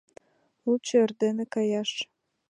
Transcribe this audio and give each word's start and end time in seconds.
Лучо 0.65 0.95
эрдене 1.03 1.45
каяш. 1.53 1.91